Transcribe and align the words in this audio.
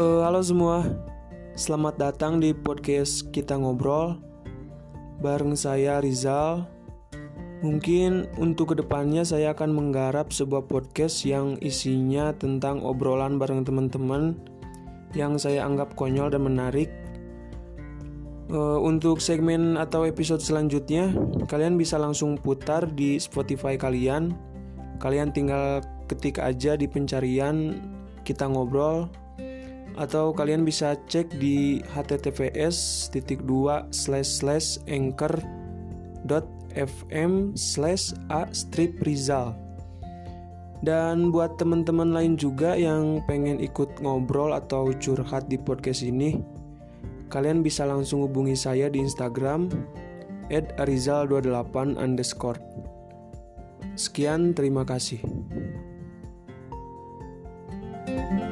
Uh, 0.00 0.24
halo 0.24 0.40
semua, 0.40 0.80
selamat 1.60 2.00
datang 2.00 2.40
di 2.40 2.56
podcast 2.56 3.28
kita 3.36 3.52
ngobrol 3.52 4.16
bareng 5.20 5.52
saya 5.52 6.00
Rizal. 6.00 6.64
Mungkin 7.60 8.24
untuk 8.40 8.72
ke 8.72 8.80
depannya 8.80 9.28
saya 9.28 9.52
akan 9.52 9.76
menggarap 9.76 10.32
sebuah 10.32 10.72
podcast 10.72 11.20
yang 11.28 11.60
isinya 11.60 12.32
tentang 12.32 12.80
obrolan 12.80 13.36
bareng 13.36 13.60
teman-teman 13.60 14.40
yang 15.12 15.36
saya 15.36 15.68
anggap 15.68 15.92
konyol 16.00 16.32
dan 16.32 16.48
menarik. 16.48 16.88
Uh, 18.48 18.80
untuk 18.80 19.20
segmen 19.20 19.76
atau 19.76 20.08
episode 20.08 20.40
selanjutnya, 20.40 21.12
kalian 21.44 21.76
bisa 21.76 22.00
langsung 22.00 22.40
putar 22.40 22.88
di 22.88 23.20
Spotify 23.20 23.76
kalian. 23.76 24.32
Kalian 24.96 25.28
tinggal 25.36 25.84
ketik 26.08 26.40
aja 26.40 26.72
di 26.72 26.88
pencarian 26.88 27.84
kita 28.24 28.48
ngobrol 28.48 29.28
atau 30.00 30.32
kalian 30.32 30.64
bisa 30.64 30.96
cek 31.12 31.28
di 31.36 31.84
https 31.92 33.08
titik 33.12 33.44
dua 33.44 33.84
slash 33.92 34.40
slash 34.40 34.68
anchor 34.88 35.30
dot 36.24 36.48
fm 36.72 37.52
slash 37.52 38.16
a 38.32 38.48
strip 38.56 38.96
Rizal 39.04 39.52
dan 40.80 41.28
buat 41.28 41.60
teman-teman 41.60 42.16
lain 42.16 42.40
juga 42.40 42.72
yang 42.72 43.20
pengen 43.28 43.60
ikut 43.60 44.00
ngobrol 44.00 44.56
atau 44.56 44.88
curhat 44.96 45.44
di 45.52 45.60
podcast 45.60 46.00
ini 46.00 46.40
kalian 47.28 47.60
bisa 47.60 47.84
langsung 47.84 48.24
hubungi 48.24 48.56
saya 48.56 48.88
di 48.88 49.04
Instagram 49.04 49.70
@rizal28 50.50 51.94
underscore. 51.94 52.58
Sekian 53.94 54.50
terima 54.56 54.82
kasih. 54.82 55.22
thank 58.10 58.42
you 58.42 58.49